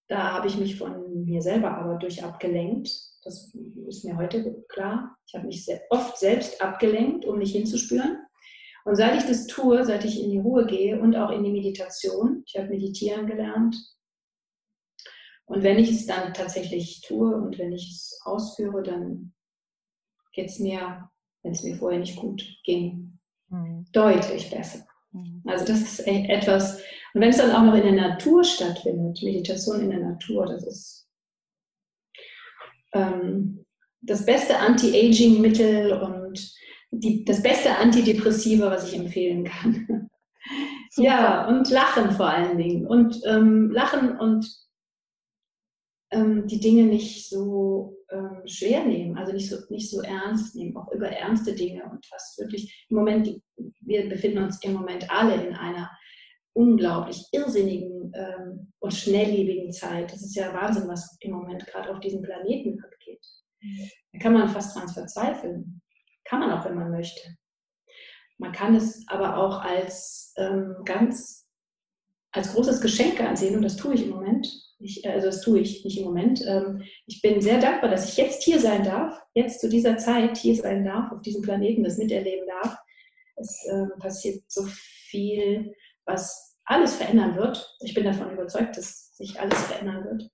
Da 0.09 0.33
habe 0.33 0.49
ich 0.49 0.59
mich 0.59 0.77
von 0.77 1.25
mir 1.25 1.41
selber 1.41 1.77
aber 1.77 1.97
durch 1.97 2.23
abgelenkt. 2.23 2.91
Das 3.25 3.55
ist 3.89 4.05
mir 4.05 4.17
heute 4.17 4.65
klar. 4.69 5.17
Ich 5.27 5.35
habe 5.35 5.47
mich 5.47 5.67
oft 5.91 6.19
selbst 6.19 6.61
abgelenkt, 6.61 7.25
um 7.25 7.39
mich 7.39 7.53
hinzuspüren. 7.53 8.19
Und 8.85 8.97
seit 8.97 9.17
ich 9.17 9.27
das 9.27 9.47
tue, 9.47 9.85
seit 9.85 10.05
ich 10.05 10.23
in 10.23 10.31
die 10.31 10.39
Ruhe 10.39 10.67
gehe 10.67 11.01
und 11.01 11.17
auch 11.17 11.31
in 11.31 11.43
die 11.43 11.53
Meditation, 11.53 12.43
ich 12.47 12.57
habe 12.57 12.69
meditieren 12.69 13.27
gelernt. 13.27 13.77
Und 15.47 15.63
wenn 15.63 15.79
ich 15.79 15.91
es 15.91 16.07
dann 16.07 16.33
tatsächlich 16.33 17.03
tue 17.07 17.35
und 17.35 17.59
wenn 17.59 17.73
ich 17.73 17.91
es 17.91 18.21
ausführe, 18.25 18.83
dann 18.83 19.34
geht 20.35 20.51
es 20.51 20.59
mir, 20.59 21.09
wenn 21.43 21.53
es 21.53 21.63
mir 21.63 21.77
vorher 21.77 22.01
nicht 22.01 22.17
gut 22.17 22.45
ging, 22.65 23.19
mhm. 23.49 23.87
deutlich 23.93 24.51
besser. 24.51 24.87
Mhm. 25.13 25.43
Also 25.47 25.65
das 25.65 25.81
ist 25.81 26.01
etwas, 26.07 26.81
und 27.15 27.21
wenn 27.21 27.31
es 27.31 27.39
dann 27.39 27.53
auch 27.53 27.63
noch 27.63 27.75
in 27.75 27.95
der 27.95 28.09
Natur 28.09 28.45
stattfindet, 28.45 29.23
Meditation 29.23 29.81
in 29.81 29.91
der 29.91 30.01
Natur, 30.01 30.47
das 30.47 30.67
ist 30.67 31.09
ähm, 32.93 33.65
das 34.01 34.27
beste 34.27 34.59
Anti-Aging-Mittel 34.59 35.93
und 35.93 36.53
die, 36.91 37.25
das 37.25 37.43
beste 37.43 37.77
Antidepressiva, 37.77 38.71
was 38.71 38.93
ich 38.93 38.99
empfehlen 38.99 39.45
kann. 39.45 40.11
ja, 40.97 41.49
und 41.49 41.71
Lachen 41.71 42.11
vor 42.13 42.29
allen 42.29 42.59
Dingen. 42.59 42.87
Und 42.87 43.21
ähm, 43.27 43.71
Lachen 43.71 44.19
und 44.19 44.47
ähm, 46.15 46.47
die 46.47 46.61
Dinge 46.61 46.85
nicht 46.85 47.29
so 47.29 47.97
ähm, 48.11 48.43
schwer 48.47 48.85
nehmen, 48.85 49.19
also 49.19 49.33
nicht 49.33 49.51
so, 49.51 49.57
nicht 49.69 49.91
so 49.91 50.01
ernst 50.03 50.55
nehmen, 50.55 50.77
auch 50.77 50.91
über 50.93 51.09
ernste 51.09 51.55
Dinge 51.55 51.85
und 51.85 52.07
was 52.11 52.37
wirklich 52.39 52.87
im 52.89 52.97
Moment, 52.97 53.41
wir 53.81 54.09
befinden 54.09 54.45
uns 54.45 54.63
im 54.63 54.73
Moment 54.73 55.11
alle 55.11 55.35
in 55.45 55.55
einer 55.55 55.91
unglaublich 56.55 57.27
irrsinnigen 57.33 58.13
ähm, 58.15 58.73
und 58.79 58.95
schnelllebigen 58.95 59.73
Zeit. 59.73 60.13
Das 60.13 60.23
ist 60.23 60.37
ja 60.37 60.55
Wahnsinn, 60.55 60.89
was 60.89 61.17
im 61.21 61.33
Moment 61.33 61.67
gerade 61.67 61.91
auf 61.91 62.01
diesem 62.01 62.23
Planeten 62.23 62.81
abgeht. 62.83 63.25
Da 64.13 64.19
kann 64.21 64.35
man 64.35 64.49
fast 64.49 64.77
dran 64.77 64.89
verzweifeln. 64.89 65.81
Kann 66.25 66.41
man 66.41 66.53
auch, 66.53 66.65
wenn 66.65 66.77
man 66.77 66.91
möchte. 66.91 67.37
Man 68.39 68.53
kann 68.53 68.75
es 68.75 69.05
aber 69.09 69.37
auch 69.37 69.63
als 69.63 70.33
ähm, 70.37 70.77
ganz, 70.85 71.44
als 72.35 72.53
großes 72.53 72.81
Geschenk 72.81 73.21
ansehen 73.21 73.57
und 73.57 73.63
das 73.63 73.77
tue 73.77 73.95
ich 73.95 74.05
im 74.05 74.11
Moment, 74.11 74.49
ich, 74.81 75.09
also 75.09 75.29
das 75.29 75.41
tue 75.41 75.61
ich 75.61 75.85
nicht 75.85 75.99
im 75.99 76.05
Moment. 76.05 76.45
Ähm, 76.47 76.83
ich 77.07 77.23
bin 77.23 77.41
sehr 77.41 77.59
dankbar, 77.59 77.91
dass 77.91 78.09
ich 78.09 78.17
jetzt 78.17 78.43
hier 78.43 78.59
sein 78.59 78.85
darf, 78.85 79.19
jetzt 79.35 79.61
zu 79.61 79.69
dieser 79.69 79.97
Zeit 79.97 80.37
hier 80.37 80.57
sein 80.57 80.85
darf, 80.85 81.13
auf 81.13 81.23
diesem 81.23 81.43
Planeten 81.43 81.85
das 81.85 81.97
miterleben 81.97 82.47
darf. 82.47 82.77
Es 83.37 83.65
äh, 83.67 83.87
passiert 83.99 84.43
so 84.49 84.65
viel, 84.67 85.73
was 86.05 86.57
alles 86.65 86.97
verändern 86.97 87.37
wird. 87.37 87.77
Ich 87.81 87.95
bin 87.95 88.05
davon 88.05 88.33
überzeugt, 88.33 88.77
dass 88.77 89.15
sich 89.17 89.41
alles 89.41 89.61
verändern 89.63 90.05
wird. 90.05 90.31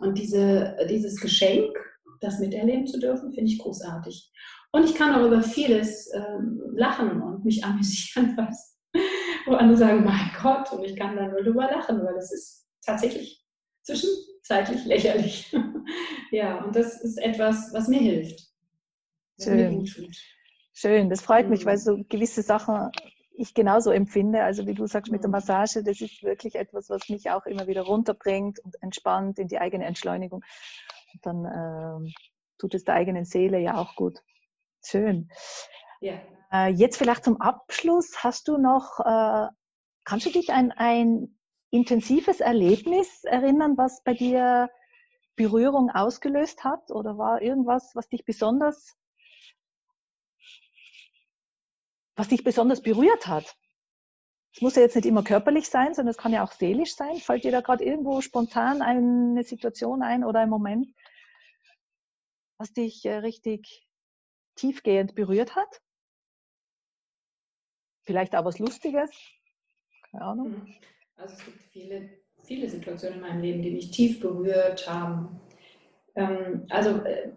Und 0.00 0.18
diese, 0.18 0.76
dieses 0.90 1.20
Geschenk, 1.20 1.74
das 2.20 2.38
miterleben 2.38 2.86
zu 2.86 2.98
dürfen, 2.98 3.32
finde 3.32 3.50
ich 3.50 3.58
großartig. 3.58 4.30
Und 4.72 4.84
ich 4.84 4.94
kann 4.94 5.14
auch 5.14 5.26
über 5.26 5.42
vieles 5.42 6.12
ähm, 6.12 6.60
lachen 6.74 7.22
und 7.22 7.44
mich 7.44 7.64
amüsieren, 7.64 8.34
was, 8.36 8.75
wo 9.46 9.54
andere 9.54 9.78
sagen, 9.78 10.04
mein 10.04 10.30
Gott, 10.40 10.72
und 10.72 10.84
ich 10.84 10.96
kann 10.96 11.16
dann 11.16 11.30
nur 11.30 11.42
darüber 11.42 11.70
lachen, 11.70 12.04
weil 12.04 12.16
es 12.16 12.32
ist 12.32 12.68
tatsächlich 12.84 13.44
zwischenzeitlich 13.82 14.84
lächerlich. 14.84 15.56
ja, 16.30 16.62
und 16.64 16.74
das 16.74 17.00
ist 17.02 17.18
etwas, 17.18 17.72
was 17.72 17.88
mir 17.88 18.00
hilft. 18.00 18.40
Was 19.38 19.46
Schön. 19.46 19.56
Mir 19.56 19.70
gut 19.78 19.92
tut. 19.94 20.16
Schön, 20.72 21.08
das 21.08 21.22
freut 21.22 21.48
mich, 21.48 21.64
weil 21.64 21.76
mhm. 21.76 21.80
so 21.80 22.04
gewisse 22.08 22.42
Sachen 22.42 22.90
ich 23.38 23.54
genauso 23.54 23.90
empfinde. 23.90 24.42
Also 24.42 24.66
wie 24.66 24.74
du 24.74 24.86
sagst 24.86 25.12
mit 25.12 25.22
der 25.22 25.28
mhm. 25.28 25.32
Massage, 25.32 25.82
das 25.82 26.00
ist 26.00 26.22
wirklich 26.22 26.54
etwas, 26.56 26.90
was 26.90 27.08
mich 27.08 27.30
auch 27.30 27.46
immer 27.46 27.66
wieder 27.66 27.82
runterbringt 27.82 28.58
und 28.60 28.76
entspannt 28.82 29.38
in 29.38 29.48
die 29.48 29.58
eigene 29.58 29.84
Entschleunigung. 29.84 30.44
Und 31.12 31.26
dann 31.26 31.44
ähm, 31.44 32.12
tut 32.58 32.74
es 32.74 32.84
der 32.84 32.94
eigenen 32.94 33.24
Seele 33.24 33.58
ja 33.58 33.76
auch 33.76 33.94
gut. 33.96 34.18
Schön. 34.84 35.30
Ja. 36.00 36.20
Äh, 36.52 36.68
jetzt 36.72 36.96
vielleicht 36.96 37.24
zum 37.24 37.40
Abschluss. 37.40 38.22
Hast 38.22 38.48
du 38.48 38.58
noch, 38.58 39.00
äh, 39.00 39.48
kannst 40.04 40.26
du 40.26 40.30
dich 40.30 40.52
an 40.52 40.72
ein 40.72 41.38
intensives 41.70 42.40
Erlebnis 42.40 43.24
erinnern, 43.24 43.76
was 43.76 44.02
bei 44.04 44.14
dir 44.14 44.70
Berührung 45.36 45.90
ausgelöst 45.90 46.64
hat? 46.64 46.90
Oder 46.90 47.18
war 47.18 47.42
irgendwas, 47.42 47.94
was 47.94 48.08
dich 48.08 48.24
besonders, 48.24 48.96
was 52.16 52.28
dich 52.28 52.44
besonders 52.44 52.80
berührt 52.80 53.26
hat? 53.26 53.56
Es 54.54 54.62
muss 54.62 54.76
ja 54.76 54.82
jetzt 54.82 54.96
nicht 54.96 55.04
immer 55.04 55.22
körperlich 55.22 55.68
sein, 55.68 55.92
sondern 55.92 56.12
es 56.12 56.16
kann 56.16 56.32
ja 56.32 56.42
auch 56.42 56.52
seelisch 56.52 56.94
sein. 56.94 57.16
Fällt 57.16 57.44
dir 57.44 57.52
da 57.52 57.60
gerade 57.60 57.84
irgendwo 57.84 58.22
spontan 58.22 58.80
eine 58.80 59.42
Situation 59.42 60.02
ein 60.02 60.24
oder 60.24 60.40
ein 60.40 60.48
Moment, 60.48 60.88
was 62.58 62.72
dich 62.72 63.04
äh, 63.04 63.16
richtig 63.16 63.86
tiefgehend 64.54 65.14
berührt 65.14 65.56
hat? 65.56 65.82
Vielleicht 68.06 68.36
auch 68.36 68.44
was 68.44 68.58
Lustiges? 68.58 69.10
Keine 70.10 70.24
Ahnung. 70.24 70.50
Mhm. 70.50 70.74
Also 71.16 71.34
es 71.34 71.44
gibt 71.44 71.62
viele, 71.72 72.10
viele 72.44 72.68
Situationen 72.68 73.18
in 73.18 73.22
meinem 73.22 73.42
Leben, 73.42 73.62
die 73.62 73.72
mich 73.72 73.90
tief 73.90 74.20
berührt 74.20 74.88
haben. 74.88 75.40
Ähm, 76.14 76.66
also 76.70 77.02
äh, 77.02 77.32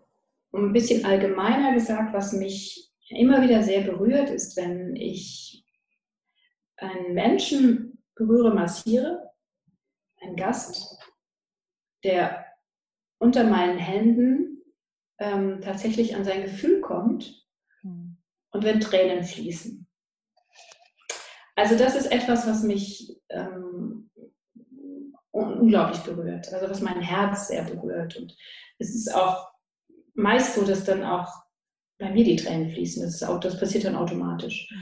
ein 0.54 0.74
bisschen 0.74 1.06
allgemeiner 1.06 1.74
gesagt, 1.74 2.14
was 2.14 2.34
mich 2.34 2.92
immer 3.10 3.42
wieder 3.42 3.64
sehr 3.64 3.82
berührt, 3.82 4.30
ist, 4.30 4.56
wenn 4.58 4.96
ich 4.96 5.66
einen 6.78 7.14
Menschen 7.14 8.04
berühre, 8.16 8.54
massiere, 8.54 9.32
einen 10.22 10.36
Gast, 10.36 11.00
der 12.04 12.46
unter 13.18 13.44
meinen 13.44 13.78
Händen 13.78 14.62
ähm, 15.18 15.62
tatsächlich 15.62 16.16
an 16.16 16.24
sein 16.24 16.44
Gefühl 16.44 16.82
kommt 16.82 17.46
hm. 17.82 18.18
und 18.52 18.64
wenn 18.64 18.80
Tränen 18.80 19.24
fließen. 19.24 19.88
Also 21.60 21.78
das 21.78 21.94
ist 21.94 22.10
etwas, 22.10 22.48
was 22.48 22.63
mich 22.63 23.20
ähm, 23.28 24.10
unglaublich 25.32 26.00
berührt, 26.04 26.54
also 26.54 26.70
was 26.70 26.80
mein 26.80 27.01
Herz 27.01 27.50
sehr 27.50 27.63
berührt. 27.63 28.16
Und 28.16 28.34
es 28.78 28.96
ist 28.96 29.13
auch 29.13 29.51
meist 30.13 30.56
so, 30.56 30.63
dass 30.66 30.86
dann 30.86 31.04
auch 31.04 31.28
bei 31.98 32.12
mir 32.12 32.24
die 32.24 32.38
Tränen 32.38 32.70
fließen. 32.70 33.04
Das, 33.04 33.22
auch, 33.24 33.42
das 33.42 33.60
passiert 33.60 33.84
dann 33.84 33.98
automatisch. 33.98 34.74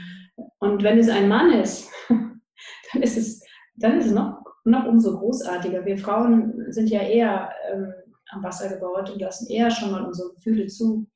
Und 0.60 0.84
wenn 0.84 0.98
es 0.98 1.08
ein 1.08 1.26
Mann 1.26 1.50
ist, 1.50 1.90
dann 2.08 3.02
ist 3.02 3.16
es, 3.16 3.42
dann 3.74 3.98
ist 3.98 4.06
es 4.06 4.12
noch, 4.12 4.44
noch 4.64 4.86
umso 4.86 5.18
großartiger. 5.18 5.84
Wir 5.84 5.98
Frauen 5.98 6.72
sind 6.72 6.90
ja 6.90 7.00
eher 7.00 7.50
ähm, 7.72 7.92
am 8.30 8.44
Wasser 8.44 8.68
gebaut 8.68 9.10
und 9.10 9.20
lassen 9.20 9.50
eher 9.50 9.72
schon 9.72 9.90
mal 9.90 10.04
unsere 10.04 10.32
Gefühle 10.34 10.68
zu. 10.68 11.08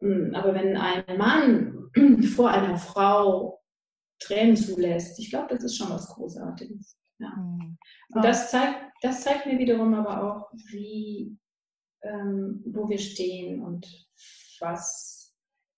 Hm, 0.00 0.36
aber 0.36 0.54
wenn 0.54 0.76
ein 0.76 1.18
Mann 1.18 1.90
vor 2.36 2.50
einer 2.50 2.76
Frau 2.76 3.59
Tränen 4.20 4.56
zulässt. 4.56 5.18
Ich 5.18 5.30
glaube, 5.30 5.48
das 5.54 5.64
ist 5.64 5.76
schon 5.76 5.90
was 5.90 6.08
Großartiges. 6.08 6.96
Ja. 7.18 7.30
Mhm. 7.30 7.78
Und 8.10 8.24
das 8.24 8.50
zeigt, 8.50 8.78
das 9.02 9.22
zeigt 9.22 9.46
mir 9.46 9.58
wiederum 9.58 9.94
aber 9.94 10.22
auch, 10.22 10.50
wie, 10.70 11.36
ähm, 12.02 12.62
wo 12.66 12.88
wir 12.88 12.98
stehen 12.98 13.62
und 13.62 13.86
was 14.60 15.34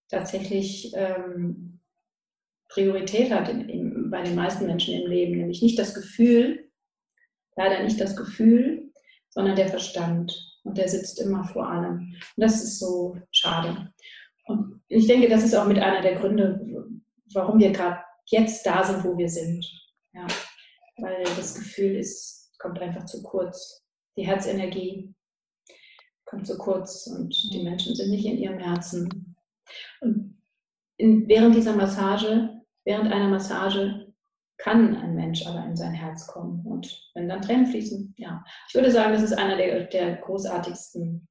tatsächlich 0.09 0.93
ähm, 0.95 1.81
Priorität 2.69 3.31
hat 3.33 3.49
in, 3.49 3.69
in, 3.69 4.11
bei 4.11 4.23
den 4.23 4.35
meisten 4.35 4.67
Menschen 4.67 4.95
im 4.95 5.11
Leben, 5.11 5.39
nämlich 5.39 5.63
nicht 5.63 5.79
das 5.79 5.95
Gefühl, 5.95 6.71
leider 7.57 7.83
nicht 7.83 8.01
das 8.01 8.17
Gefühl, 8.17 8.91
sondern 9.31 9.57
der 9.57 9.69
Verstand. 9.69 10.33
Und 10.65 10.79
der 10.79 10.89
sitzt 10.89 11.21
immer 11.21 11.45
vor 11.45 11.69
allem. 11.69 11.99
Und 11.99 12.21
das 12.37 12.63
ist 12.63 12.79
so 12.79 13.17
schade. 13.33 13.93
Und 14.47 14.81
ich 14.89 15.07
denke, 15.07 15.29
das 15.29 15.43
ist 15.43 15.55
auch 15.55 15.67
mit 15.67 15.79
einer 15.79 16.03
der 16.03 16.17
Gründe, 16.17 16.65
warum 17.35 17.59
wir 17.59 17.73
gerade 17.73 17.99
jetzt 18.27 18.65
da 18.67 18.85
sind, 18.85 19.05
wo 19.05 19.17
wir 19.17 19.29
sind. 19.29 19.67
Ja. 20.13 20.27
Weil 20.99 21.25
das 21.25 21.55
Gefühl 21.55 21.97
ist, 21.97 22.55
kommt 22.59 22.79
einfach 22.81 23.07
zu 23.07 23.23
kurz. 23.23 23.85
Die 24.17 24.27
Herzenergie 24.27 25.15
kommt 26.27 26.47
zu 26.47 26.57
kurz 26.59 27.07
und 27.07 27.35
die 27.53 27.63
Menschen 27.63 27.95
sind 27.95 28.11
nicht 28.11 28.27
in 28.27 28.39
ihrem 28.39 28.59
Herzen. 28.59 29.37
Und 30.01 30.41
in, 30.97 31.29
während 31.29 31.55
dieser 31.55 31.75
Massage, 31.75 32.63
während 32.85 33.13
einer 33.13 33.29
Massage, 33.29 34.13
kann 34.59 34.97
ein 34.97 35.17
Mensch 35.17 35.45
aber 35.47 35.65
in 35.65 35.77
sein 35.77 35.93
Herz 35.93 36.27
kommen. 36.27 36.65
Und 36.65 37.11
wenn 37.15 37.29
dann 37.29 37.43
Tränen 37.43 37.67
fließen, 37.67 38.15
ja. 38.17 38.45
Ich 38.69 38.75
würde 38.75 38.91
sagen, 38.91 39.13
das 39.13 39.23
ist 39.23 39.33
einer 39.33 39.57
der, 39.57 39.85
der 39.87 40.17
großartigsten 40.17 41.29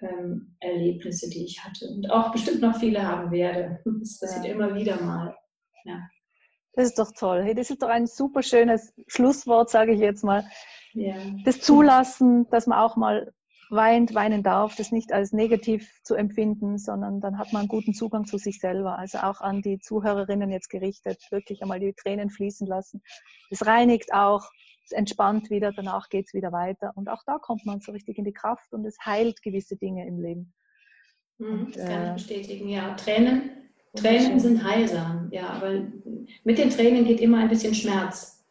ähm, 0.00 0.56
Erlebnisse, 0.60 1.30
die 1.30 1.44
ich 1.44 1.64
hatte. 1.64 1.88
Und 1.88 2.10
auch 2.10 2.30
bestimmt 2.30 2.60
noch 2.60 2.78
viele 2.78 3.06
haben 3.06 3.30
werde. 3.30 3.80
Das 4.00 4.20
passiert 4.20 4.44
ja. 4.46 4.52
immer 4.52 4.74
wieder 4.74 5.00
mal. 5.00 5.34
Ja. 5.84 6.00
Das 6.78 6.90
ist 6.90 6.98
doch 7.00 7.10
toll. 7.10 7.42
Hey, 7.42 7.56
das 7.56 7.70
ist 7.70 7.82
doch 7.82 7.88
ein 7.88 8.06
super 8.06 8.40
schönes 8.40 8.94
Schlusswort, 9.08 9.68
sage 9.68 9.94
ich 9.94 9.98
jetzt 9.98 10.22
mal. 10.22 10.44
Ja. 10.92 11.16
Das 11.44 11.60
Zulassen, 11.60 12.48
dass 12.50 12.68
man 12.68 12.78
auch 12.78 12.94
mal 12.94 13.32
weint, 13.68 14.14
weinen 14.14 14.44
darf, 14.44 14.76
das 14.76 14.92
nicht 14.92 15.12
als 15.12 15.32
negativ 15.32 15.90
zu 16.04 16.14
empfinden, 16.14 16.78
sondern 16.78 17.20
dann 17.20 17.36
hat 17.36 17.52
man 17.52 17.62
einen 17.62 17.68
guten 17.68 17.94
Zugang 17.94 18.26
zu 18.26 18.38
sich 18.38 18.60
selber. 18.60 18.96
Also 18.96 19.18
auch 19.18 19.40
an 19.40 19.60
die 19.60 19.80
Zuhörerinnen 19.80 20.52
jetzt 20.52 20.70
gerichtet, 20.70 21.20
wirklich 21.32 21.62
einmal 21.62 21.80
die 21.80 21.94
Tränen 21.94 22.30
fließen 22.30 22.68
lassen. 22.68 23.02
Das 23.50 23.66
reinigt 23.66 24.14
auch, 24.14 24.48
es 24.84 24.92
entspannt 24.92 25.50
wieder, 25.50 25.72
danach 25.72 26.08
geht 26.08 26.26
es 26.28 26.32
wieder 26.32 26.52
weiter. 26.52 26.92
Und 26.94 27.08
auch 27.08 27.24
da 27.26 27.38
kommt 27.38 27.66
man 27.66 27.80
so 27.80 27.90
richtig 27.90 28.18
in 28.18 28.24
die 28.24 28.32
Kraft 28.32 28.72
und 28.72 28.86
es 28.86 28.96
heilt 29.04 29.42
gewisse 29.42 29.76
Dinge 29.76 30.06
im 30.06 30.20
Leben. 30.20 30.54
Mhm, 31.38 31.72
das 31.74 31.84
kann 31.84 32.02
ich 32.02 32.08
äh, 32.08 32.14
bestätigen, 32.14 32.68
ja. 32.68 32.94
Tränen, 32.94 33.67
Tränen 34.00 34.38
sind 34.40 34.64
heilsam, 34.64 35.28
ja, 35.32 35.48
aber 35.50 35.82
mit 36.44 36.58
den 36.58 36.70
Tränen 36.70 37.04
geht 37.04 37.20
immer 37.20 37.38
ein 37.38 37.48
bisschen 37.48 37.74
Schmerz. 37.74 38.44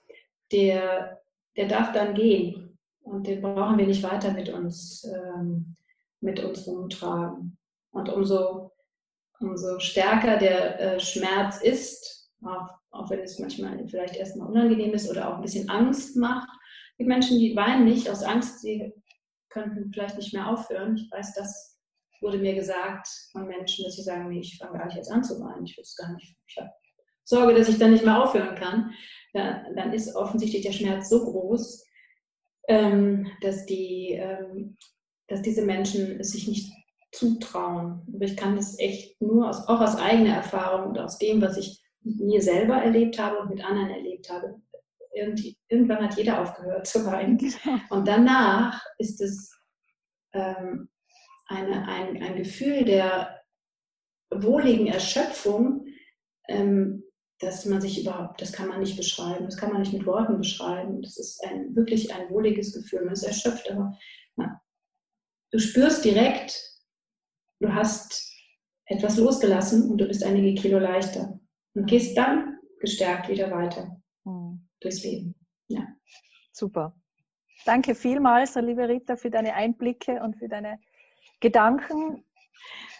Der, 0.52 1.22
der 1.56 1.68
darf 1.68 1.92
dann 1.92 2.14
gehen 2.14 2.78
und 3.02 3.28
den 3.28 3.42
brauchen 3.42 3.78
wir 3.78 3.88
nicht 3.88 4.04
weiter 4.04 4.32
mit 4.32 4.50
uns, 4.50 5.04
ähm, 5.06 5.76
mit 6.22 6.44
uns 6.44 6.68
rumtragen. 6.68 7.58
Und 7.92 8.10
umso, 8.10 8.72
umso 9.40 9.80
stärker 9.80 10.38
der 10.38 10.80
äh, 10.80 11.00
Schmerz 11.00 11.62
ist, 11.62 12.30
auch, 12.44 12.70
auch 12.92 13.10
wenn 13.10 13.20
es 13.20 13.40
manchmal 13.40 13.88
vielleicht 13.88 14.16
erstmal 14.16 14.48
unangenehm 14.48 14.94
ist 14.94 15.10
oder 15.10 15.30
auch 15.30 15.36
ein 15.36 15.42
bisschen 15.42 15.70
Angst 15.70 16.16
macht. 16.16 16.50
Die 17.00 17.06
Menschen, 17.06 17.40
die 17.40 17.56
weinen 17.56 17.86
nicht 17.86 18.10
aus 18.10 18.24
Angst, 18.24 18.62
sie 18.62 18.94
könnten 19.50 19.92
vielleicht 19.92 20.18
nicht 20.18 20.34
mehr 20.34 20.48
aufhören. 20.48 20.96
Ich 20.96 21.12
weiß, 21.12 21.34
dass 21.34 21.77
wurde 22.22 22.38
mir 22.40 22.56
gesagt 22.56 23.08
von 23.32 23.48
Menschen, 23.48 23.86
dass 23.86 23.96
sie 23.96 24.04
sagen, 24.04 24.30
nee, 24.30 24.40
ich 24.40 24.58
fange 24.58 24.78
gar 24.78 24.86
nicht 24.86 24.98
jetzt 24.98 25.12
an 25.12 25.24
zu 25.24 25.40
weinen, 25.40 25.66
ich 25.66 25.78
will 25.78 25.84
es 25.84 25.96
gar 25.96 26.14
nicht, 26.14 26.36
ich 26.48 26.58
habe 26.58 26.72
Sorge, 27.24 27.54
dass 27.54 27.68
ich 27.68 27.78
dann 27.78 27.92
nicht 27.92 28.06
mehr 28.06 28.24
aufhören 28.24 28.56
kann, 28.56 28.94
dann, 29.34 29.76
dann 29.76 29.94
ist 29.94 30.16
offensichtlich 30.16 30.64
der 30.64 30.72
Schmerz 30.72 31.10
so 31.10 31.26
groß, 31.26 31.86
ähm, 32.70 33.30
dass, 33.42 33.66
die, 33.66 34.14
ähm, 34.14 34.78
dass 35.28 35.42
diese 35.42 35.66
Menschen 35.66 36.20
es 36.22 36.32
sich 36.32 36.48
nicht 36.48 36.72
zutrauen. 37.12 38.08
Aber 38.14 38.24
ich 38.24 38.38
kann 38.38 38.56
das 38.56 38.80
echt 38.80 39.22
nur 39.22 39.50
aus, 39.50 39.68
auch 39.68 39.82
aus 39.82 39.98
eigener 39.98 40.36
Erfahrung 40.36 40.90
und 40.90 41.00
aus 41.00 41.18
dem, 41.18 41.42
was 41.42 41.58
ich 41.58 41.82
mit 42.02 42.20
mir 42.20 42.42
selber 42.42 42.76
erlebt 42.76 43.20
habe 43.20 43.40
und 43.40 43.50
mit 43.50 43.64
anderen 43.64 43.90
erlebt 43.90 44.30
habe. 44.30 44.62
Irgendwie, 45.14 45.58
irgendwann 45.68 46.04
hat 46.04 46.18
jeder 46.18 46.42
aufgehört 46.42 46.88
zu 46.88 47.06
weinen. 47.06 47.38
Genau. 47.38 47.80
Und 47.90 48.08
danach 48.08 48.86
ist 49.00 49.20
es 49.20 49.52
ähm, 50.34 50.90
eine, 51.48 51.88
ein, 51.88 52.22
ein 52.22 52.36
Gefühl 52.36 52.86
der 52.86 53.42
wohligen 54.30 54.88
Erschöpfung, 54.88 55.86
ähm, 56.48 57.04
dass 57.40 57.66
man 57.66 57.82
sich 57.82 58.02
überhaupt, 58.02 58.42
das 58.42 58.52
kann 58.52 58.68
man 58.68 58.80
nicht 58.80 58.98
beschreiben, 58.98 59.46
das 59.46 59.58
kann 59.58 59.72
man 59.72 59.82
nicht 59.82 59.94
mit 59.94 60.06
Worten 60.06 60.38
beschreiben. 60.38 61.02
Das 61.02 61.18
ist 61.18 61.44
ein, 61.46 61.76
wirklich 61.76 62.14
ein 62.14 62.30
wohliges 62.30 62.74
Gefühl. 62.74 63.06
Man 63.06 63.14
ist 63.14 63.24
erschöpft, 63.24 63.70
aber 63.70 63.98
na, 64.36 64.62
du 65.52 65.60
spürst 65.60 66.04
direkt, 66.04 66.60
du 67.60 67.74
hast 67.74 68.34
etwas 68.86 69.18
losgelassen 69.18 69.90
und 69.92 70.00
du 70.00 70.08
bist 70.08 70.24
einige 70.24 70.60
Kilo 70.60 70.80
leichter 70.80 71.40
und 71.76 71.86
gehst 71.86 72.18
dann 72.18 72.58
gestärkt 72.80 73.30
wieder 73.30 73.52
weiter 73.52 74.02
mhm. 74.24 74.68
durchs 74.80 75.04
Leben. 75.04 75.36
Ja. 75.68 75.88
Super. 76.52 76.96
Danke 77.66 77.96
vielmals, 77.96 78.56
liebe 78.56 78.88
Rita, 78.88 79.16
für 79.16 79.30
deine 79.30 79.54
Einblicke 79.54 80.22
und 80.24 80.38
für 80.38 80.48
deine 80.48 80.80
Gedanken. 81.40 82.24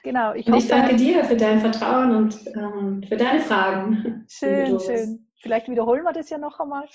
Genau. 0.04 0.34
Ich, 0.34 0.48
hoffe, 0.48 0.58
ich 0.58 0.68
danke 0.68 0.96
dir 0.96 1.24
für 1.26 1.36
dein 1.36 1.60
Vertrauen 1.60 2.16
und 2.16 2.48
ähm, 2.56 3.04
für 3.08 3.18
deine 3.18 3.42
Fragen. 3.42 4.26
Schön, 4.30 4.80
schön. 4.80 5.28
Vielleicht 5.42 5.68
wiederholen 5.70 6.04
wir 6.04 6.14
das 6.14 6.30
ja 6.30 6.38
noch 6.38 6.60
einmal. 6.60 6.88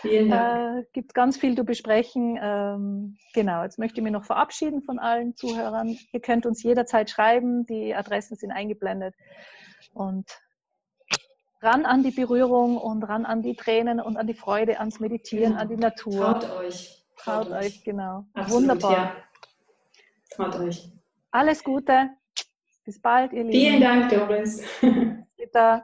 Vielen 0.00 0.30
Dank. 0.30 0.78
Äh, 0.78 0.86
gibt 0.92 1.14
ganz 1.14 1.36
viel 1.36 1.56
zu 1.56 1.64
besprechen. 1.64 2.38
Ähm, 2.40 3.18
genau, 3.34 3.62
jetzt 3.62 3.78
möchte 3.78 4.00
ich 4.00 4.04
mich 4.04 4.12
noch 4.12 4.24
verabschieden 4.24 4.82
von 4.82 4.98
allen 4.98 5.36
Zuhörern. 5.36 5.98
Ihr 6.12 6.20
könnt 6.20 6.46
uns 6.46 6.62
jederzeit 6.62 7.10
schreiben, 7.10 7.66
die 7.66 7.94
Adressen 7.94 8.36
sind 8.36 8.50
eingeblendet. 8.50 9.14
Und 9.92 10.40
ran 11.60 11.84
an 11.84 12.02
die 12.02 12.12
Berührung 12.12 12.78
und 12.78 13.02
ran 13.02 13.26
an 13.26 13.42
die 13.42 13.54
Tränen 13.54 14.00
und 14.00 14.16
an 14.16 14.26
die 14.26 14.34
Freude, 14.34 14.80
ans 14.80 15.00
Meditieren, 15.00 15.52
genau. 15.52 15.62
an 15.62 15.68
die 15.68 15.76
Natur. 15.76 16.40
Traut 16.40 16.50
euch. 16.58 17.04
Traut, 17.16 17.48
Traut 17.48 17.62
euch, 17.62 17.84
genau. 17.84 18.24
Absolut, 18.32 18.62
Wunderbar. 18.62 18.92
Ja. 18.92 19.16
Traut 20.30 20.56
euch. 20.56 20.92
Alles 21.30 21.62
Gute. 21.62 22.10
Bis 22.84 23.00
bald, 23.00 23.32
ihr 23.32 23.44
Lieben. 23.44 23.52
Vielen 23.52 23.80
Dank, 23.80 24.08
Doris. 24.10 24.64
Bitte. 25.36 25.82